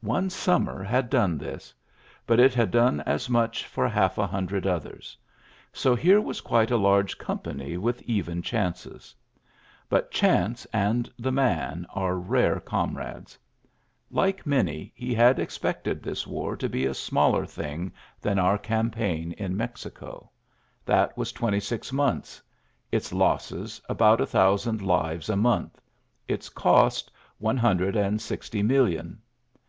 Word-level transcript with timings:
One 0.00 0.30
summer 0.30 0.82
had 0.82 1.08
done 1.08 1.38
this; 1.38 1.72
but 2.26 2.40
it 2.40 2.54
had 2.54 2.72
done 2.72 3.02
as 3.02 3.30
much 3.30 3.64
for 3.68 3.86
half 3.86 4.18
a 4.18 4.26
hundred 4.26 4.66
others. 4.66 5.16
So 5.72 5.94
here 5.94 6.20
was 6.20 6.40
quite 6.40 6.72
a 6.72 6.76
large 6.76 7.18
company 7.18 7.76
with 7.76 8.02
even 8.02 8.42
chances. 8.42 9.14
But 9.88 10.10
chance 10.10 10.64
and 10.72 11.08
the 11.20 11.30
man 11.30 11.86
are 11.90 12.16
rare 12.16 12.58
comrades. 12.58 13.38
P 13.38 13.38
ULYSSES 13.38 13.38
S. 13.38 13.38
GEANT 13.44 14.14
49 14.16 14.26
> 14.26 14.26
Like 14.26 14.46
many, 14.46 14.92
he 14.96 15.14
had 15.14 15.38
expected 15.38 16.02
this 16.02 16.26
war 16.26 16.54
I 16.54 16.56
to 16.56 16.68
be 16.68 16.84
a 16.84 16.92
smaller 16.92 17.46
thing 17.46 17.92
than 18.20 18.38
onr 18.38 18.60
cam' 18.60 18.90
paign 18.90 19.34
in 19.34 19.56
Mexico. 19.56 20.32
That 20.84 21.16
was 21.16 21.30
twenty 21.30 21.60
six 21.60 21.90
^ 21.92 21.92
months 21.92 22.38
j 22.90 22.96
its 22.96 23.12
losses, 23.12 23.80
about 23.88 24.20
a 24.20 24.26
thousand 24.26 24.82
lives 24.82 25.28
a 25.28 25.36
month; 25.36 25.80
its 26.26 26.48
cost, 26.48 27.12
one 27.38 27.58
hundred 27.58 27.94
and 27.94 28.20
sixty 28.20 28.58
J 28.62 28.64
million. 28.64 29.20